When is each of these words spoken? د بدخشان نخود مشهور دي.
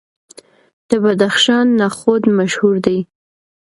د 0.89 0.91
بدخشان 1.03 1.65
نخود 1.81 2.23
مشهور 2.37 2.75
دي. 2.85 2.99